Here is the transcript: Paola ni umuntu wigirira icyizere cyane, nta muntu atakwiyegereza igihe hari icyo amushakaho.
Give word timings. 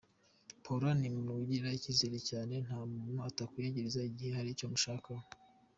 Paola 0.63 0.89
ni 0.95 1.07
umuntu 1.11 1.37
wigirira 1.39 1.75
icyizere 1.77 2.17
cyane, 2.29 2.53
nta 2.65 2.79
muntu 2.91 3.15
atakwiyegereza 3.29 3.99
igihe 4.09 4.31
hari 4.37 4.49
icyo 4.51 4.65
amushakaho. 4.69 5.25